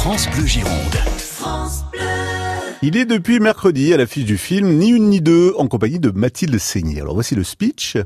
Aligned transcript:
France 0.00 0.30
Bleu 0.30 0.46
Gironde. 0.46 0.96
Il 2.80 2.96
est 2.96 3.04
depuis 3.04 3.38
mercredi 3.38 3.92
à 3.92 3.98
l'affiche 3.98 4.24
du 4.24 4.38
film 4.38 4.78
Ni 4.78 4.88
une 4.88 5.10
ni 5.10 5.20
deux 5.20 5.52
en 5.58 5.68
compagnie 5.68 6.00
de 6.00 6.10
Mathilde 6.10 6.56
Seigné. 6.56 7.02
Alors 7.02 7.12
voici 7.12 7.34
le 7.34 7.44
speech. 7.44 7.98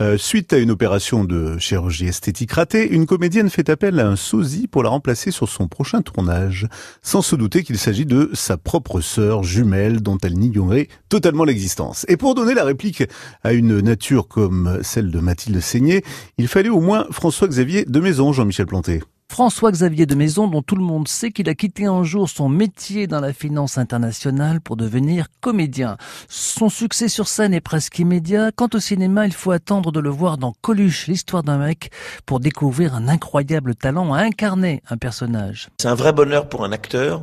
Euh, 0.00 0.16
suite 0.16 0.52
à 0.52 0.58
une 0.58 0.70
opération 0.70 1.24
de 1.24 1.58
chirurgie 1.58 2.06
esthétique 2.06 2.52
ratée, 2.52 2.88
une 2.88 3.04
comédienne 3.04 3.50
fait 3.50 3.68
appel 3.68 3.98
à 3.98 4.06
un 4.06 4.14
sosie 4.14 4.68
pour 4.68 4.84
la 4.84 4.90
remplacer 4.90 5.32
sur 5.32 5.48
son 5.48 5.66
prochain 5.66 6.02
tournage, 6.02 6.68
sans 7.02 7.20
se 7.20 7.34
douter 7.34 7.64
qu'il 7.64 7.78
s'agit 7.78 8.06
de 8.06 8.30
sa 8.32 8.56
propre 8.56 9.00
sœur 9.00 9.42
jumelle 9.42 10.02
dont 10.02 10.18
elle 10.22 10.38
n'ignorait 10.38 10.86
totalement 11.08 11.42
l'existence. 11.42 12.06
Et 12.06 12.16
pour 12.16 12.36
donner 12.36 12.54
la 12.54 12.62
réplique 12.62 13.02
à 13.42 13.54
une 13.54 13.80
nature 13.80 14.28
comme 14.28 14.78
celle 14.82 15.10
de 15.10 15.18
Mathilde 15.18 15.58
Seigné, 15.58 16.04
il 16.38 16.46
fallait 16.46 16.68
au 16.68 16.80
moins 16.80 17.08
François-Xavier 17.10 17.86
de 17.86 17.98
Maison, 17.98 18.32
Jean-Michel 18.32 18.66
Planté. 18.66 19.00
François-Xavier 19.40 20.04
de 20.04 20.14
Maison, 20.14 20.48
dont 20.48 20.60
tout 20.60 20.76
le 20.76 20.84
monde 20.84 21.08
sait 21.08 21.30
qu'il 21.30 21.48
a 21.48 21.54
quitté 21.54 21.86
un 21.86 22.02
jour 22.04 22.28
son 22.28 22.50
métier 22.50 23.06
dans 23.06 23.20
la 23.20 23.32
finance 23.32 23.78
internationale 23.78 24.60
pour 24.60 24.76
devenir 24.76 25.28
comédien. 25.40 25.96
Son 26.28 26.68
succès 26.68 27.08
sur 27.08 27.26
scène 27.26 27.54
est 27.54 27.62
presque 27.62 27.98
immédiat. 27.98 28.50
Quant 28.54 28.68
au 28.74 28.78
cinéma, 28.78 29.24
il 29.24 29.32
faut 29.32 29.50
attendre 29.50 29.92
de 29.92 30.00
le 30.00 30.10
voir 30.10 30.36
dans 30.36 30.52
Coluche, 30.60 31.06
l'histoire 31.06 31.42
d'un 31.42 31.56
mec, 31.56 31.90
pour 32.26 32.38
découvrir 32.38 32.94
un 32.94 33.08
incroyable 33.08 33.74
talent 33.74 34.12
à 34.12 34.18
incarner 34.18 34.82
un 34.90 34.98
personnage. 34.98 35.70
C'est 35.78 35.88
un 35.88 35.94
vrai 35.94 36.12
bonheur 36.12 36.46
pour 36.46 36.62
un 36.62 36.72
acteur 36.72 37.22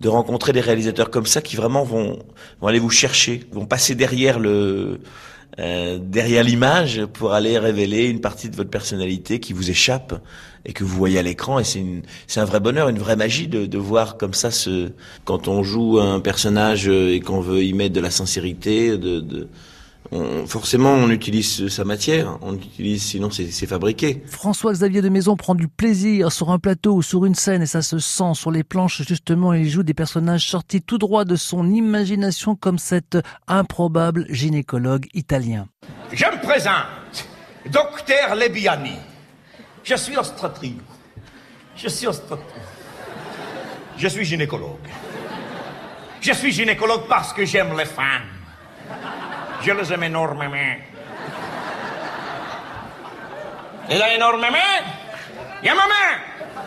de 0.00 0.08
rencontrer 0.08 0.54
des 0.54 0.62
réalisateurs 0.62 1.10
comme 1.10 1.26
ça 1.26 1.42
qui 1.42 1.56
vraiment 1.56 1.84
vont, 1.84 2.18
vont 2.62 2.66
aller 2.66 2.78
vous 2.78 2.88
chercher, 2.88 3.46
vont 3.52 3.66
passer 3.66 3.94
derrière 3.94 4.38
le, 4.38 5.00
euh, 5.58 5.98
derrière 6.00 6.44
l'image 6.44 7.04
pour 7.06 7.32
aller 7.32 7.58
révéler 7.58 8.06
une 8.06 8.20
partie 8.20 8.48
de 8.48 8.56
votre 8.56 8.70
personnalité 8.70 9.40
qui 9.40 9.52
vous 9.52 9.70
échappe 9.70 10.20
et 10.64 10.72
que 10.72 10.84
vous 10.84 10.96
voyez 10.96 11.18
à 11.18 11.22
l'écran. 11.22 11.58
Et 11.58 11.64
c'est 11.64 11.84
c'est 12.26 12.40
un 12.40 12.44
vrai 12.44 12.60
bonheur, 12.60 12.88
une 12.88 12.98
vraie 12.98 13.16
magie 13.16 13.48
de, 13.48 13.66
de 13.66 13.78
voir 13.78 14.16
comme 14.16 14.34
ça 14.34 14.50
ce, 14.50 14.90
quand 15.24 15.48
on 15.48 15.62
joue 15.62 15.98
un 15.98 16.20
personnage 16.20 16.88
et 16.88 17.20
qu'on 17.20 17.40
veut 17.40 17.64
y 17.64 17.72
mettre 17.72 17.94
de 17.94 18.00
la 18.00 18.10
sincérité, 18.10 18.96
de, 18.98 19.20
de 19.20 19.48
on, 20.10 20.46
forcément, 20.46 20.92
on 20.92 21.10
utilise 21.10 21.68
sa 21.68 21.84
matière. 21.84 22.38
On 22.42 22.54
utilise, 22.54 23.02
sinon 23.02 23.30
c'est 23.30 23.66
fabriqué. 23.66 24.22
François-Xavier 24.26 25.02
de 25.02 25.08
Maison 25.08 25.36
prend 25.36 25.54
du 25.54 25.68
plaisir 25.68 26.32
sur 26.32 26.50
un 26.50 26.58
plateau 26.58 26.94
ou 26.94 27.02
sur 27.02 27.24
une 27.24 27.34
scène 27.34 27.62
et 27.62 27.66
ça 27.66 27.82
se 27.82 27.98
sent 27.98 28.34
sur 28.34 28.50
les 28.50 28.64
planches. 28.64 29.02
Justement, 29.02 29.52
il 29.52 29.68
joue 29.68 29.82
des 29.82 29.94
personnages 29.94 30.48
sortis 30.48 30.82
tout 30.82 30.98
droit 30.98 31.24
de 31.24 31.36
son 31.36 31.70
imagination 31.70 32.56
comme 32.56 32.78
cet 32.78 33.18
improbable 33.46 34.26
gynécologue 34.30 35.06
italien. 35.14 35.66
Je 36.12 36.24
me 36.24 36.40
présente, 36.42 37.26
docteur 37.70 38.34
Lebiani. 38.34 38.96
Je 39.84 39.94
suis 39.94 40.16
obstétrique. 40.16 40.80
Je 41.76 41.88
suis 41.88 42.06
obstétrique. 42.06 42.38
Je 43.96 44.08
suis 44.08 44.24
gynécologue. 44.24 44.78
Je 46.20 46.32
suis 46.32 46.52
gynécologue 46.52 47.02
parce 47.08 47.32
que 47.32 47.44
j'aime 47.44 47.76
les 47.76 47.84
femmes. 47.84 48.22
Je 49.62 49.72
les 49.72 49.92
aime 49.92 50.02
énormément. 50.04 50.54
Et 53.90 53.98
là, 53.98 54.14
énormément, 54.14 54.56
il 55.62 55.66
y 55.66 55.68
a 55.68 55.74
ma 55.74 55.86
main. 55.86 56.62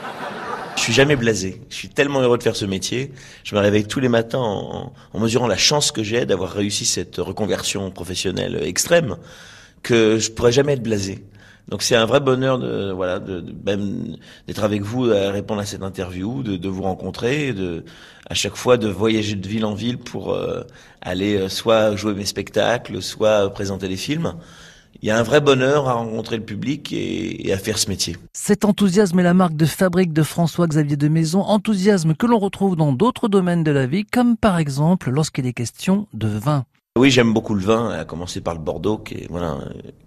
Je 0.75 0.81
suis 0.81 0.93
jamais 0.93 1.15
blasé. 1.15 1.61
Je 1.69 1.75
suis 1.75 1.89
tellement 1.89 2.21
heureux 2.21 2.37
de 2.37 2.43
faire 2.43 2.55
ce 2.55 2.65
métier. 2.65 3.11
Je 3.43 3.55
me 3.55 3.59
réveille 3.61 3.85
tous 3.85 3.99
les 3.99 4.09
matins 4.09 4.39
en, 4.39 4.93
en 5.13 5.19
mesurant 5.19 5.47
la 5.47 5.57
chance 5.57 5.91
que 5.91 6.03
j'ai 6.03 6.25
d'avoir 6.25 6.51
réussi 6.51 6.85
cette 6.85 7.17
reconversion 7.17 7.91
professionnelle 7.91 8.59
extrême 8.63 9.17
que 9.83 10.17
je 10.17 10.31
pourrais 10.31 10.51
jamais 10.51 10.73
être 10.73 10.83
blasé. 10.83 11.23
Donc 11.69 11.81
c'est 11.83 11.95
un 11.95 12.05
vrai 12.05 12.19
bonheur 12.19 12.59
de 12.59 12.91
voilà 12.91 13.19
même 13.65 14.17
d'être 14.47 14.63
avec 14.63 14.81
vous 14.81 15.05
à 15.11 15.31
répondre 15.31 15.61
à 15.61 15.65
cette 15.65 15.83
interview, 15.83 16.43
de, 16.43 16.57
de, 16.57 16.69
vous 16.69 16.83
rencontrer, 16.83 17.53
de 17.53 17.83
à 18.29 18.33
chaque 18.33 18.55
fois 18.55 18.77
de 18.77 18.87
voyager 18.87 19.35
de 19.35 19.47
ville 19.47 19.65
en 19.65 19.73
ville 19.73 19.97
pour 19.97 20.33
euh, 20.33 20.61
aller 21.01 21.37
euh, 21.37 21.49
soit 21.49 21.95
jouer 21.95 22.13
mes 22.13 22.25
spectacles, 22.25 23.01
soit 23.01 23.49
présenter 23.51 23.87
les 23.87 23.97
films. 23.97 24.33
Il 25.01 25.07
y 25.07 25.11
a 25.11 25.17
un 25.17 25.23
vrai 25.23 25.41
bonheur 25.41 25.87
à 25.87 25.93
rencontrer 25.93 26.37
le 26.37 26.43
public 26.43 26.93
et, 26.93 27.47
et 27.47 27.53
à 27.53 27.57
faire 27.57 27.79
ce 27.79 27.89
métier. 27.89 28.17
Cet 28.33 28.65
enthousiasme 28.65 29.19
est 29.19 29.23
la 29.23 29.33
marque 29.33 29.55
de 29.55 29.65
fabrique 29.65 30.13
de 30.13 30.21
François-Xavier 30.21 30.97
de 30.97 31.07
Maison, 31.07 31.41
enthousiasme 31.41 32.13
que 32.13 32.27
l'on 32.27 32.37
retrouve 32.37 32.75
dans 32.75 32.91
d'autres 32.91 33.27
domaines 33.27 33.63
de 33.63 33.71
la 33.71 33.87
vie, 33.87 34.05
comme 34.05 34.37
par 34.37 34.59
exemple 34.59 35.09
lorsqu'il 35.09 35.47
est 35.47 35.53
question 35.53 36.07
de 36.13 36.27
vin. 36.27 36.65
Oui, 36.99 37.09
j'aime 37.09 37.31
beaucoup 37.31 37.55
le 37.55 37.61
vin, 37.61 37.89
à 37.89 38.03
commencer 38.03 38.41
par 38.41 38.53
le 38.53 38.59
Bordeaux, 38.59 38.97
qui 38.97 39.13
est 39.13 39.27
voilà, 39.29 39.59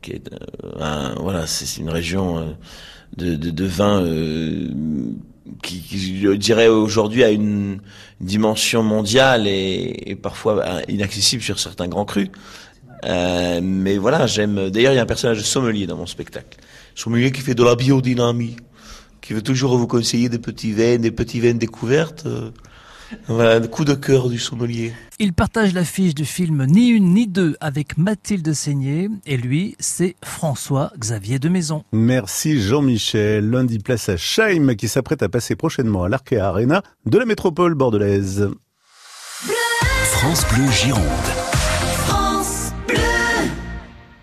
qui 0.03 0.12
est 0.12 0.31
euh, 0.62 1.15
voilà, 1.19 1.47
c'est 1.47 1.81
une 1.81 1.89
région 1.89 2.37
euh, 2.39 2.43
de, 3.17 3.37
de, 3.37 3.49
de 3.49 3.65
vin 3.65 4.03
euh, 4.03 4.69
qui, 5.62 5.81
qui, 5.81 6.21
je 6.21 6.33
dirais 6.33 6.69
aujourd'hui, 6.69 7.25
a 7.25 7.31
une 7.31 7.81
dimension 8.21 8.83
mondiale 8.83 9.47
et, 9.47 10.11
et, 10.11 10.15
parfois 10.15 10.62
inaccessible 10.87 11.43
sur 11.43 11.59
certains 11.59 11.89
grands 11.89 12.05
crus. 12.05 12.28
Euh, 13.06 13.61
mais 13.62 13.97
voilà, 13.97 14.27
j'aime. 14.27 14.69
D'ailleurs, 14.69 14.93
il 14.93 14.97
y 14.97 14.99
a 14.99 15.03
un 15.05 15.06
personnage 15.06 15.39
de 15.39 15.43
sommelier 15.43 15.87
dans 15.87 15.97
mon 15.97 16.06
spectacle. 16.06 16.59
Sommelier 16.95 17.33
qui 17.33 17.41
fait 17.41 17.55
de 17.55 17.65
la 17.65 17.77
biodynamie, 17.77 18.56
qui 19.22 19.33
veut 19.33 19.43
toujours 19.43 19.78
vous 19.78 19.87
conseiller 19.87 20.28
des 20.28 20.39
petits 20.39 20.72
vins, 20.72 20.99
des 20.99 21.11
petits 21.11 21.41
vins 21.41 21.55
découvertes. 21.55 22.27
Voilà, 23.29 23.59
le 23.59 23.69
coup 23.69 23.85
de 23.85 23.95
cœur 23.95 24.29
du 24.29 24.39
sommelier. 24.39 24.93
Il 25.19 25.33
partage 25.33 25.75
l'affiche 25.75 26.15
du 26.15 26.25
film 26.25 26.67
Ni 26.67 26.89
une 26.89 27.15
ni 27.15 27.27
deux 27.27 27.57
avec 27.61 27.97
Mathilde 27.99 28.53
Seigné 28.53 29.09
et 29.27 29.37
lui, 29.37 29.77
c'est 29.79 30.17
François-Xavier 30.23 31.39
de 31.39 31.49
Maison. 31.49 31.85
Merci 31.93 32.61
Jean-Michel. 32.61 33.49
Lundi, 33.49 33.79
place 33.79 34.09
à 34.09 34.17
Scheim 34.17 34.75
qui 34.77 34.89
s'apprête 34.89 35.23
à 35.23 35.29
passer 35.29 35.57
prochainement 35.57 36.05
à 36.05 36.09
l'Arkea 36.09 36.41
Arena 36.41 36.83
de 37.07 37.19
la 37.19 37.27
métropole 37.27 37.75
bordelaise. 37.75 38.49
France 40.03 40.45
Bleu 40.53 40.71
Gironde. 40.71 41.44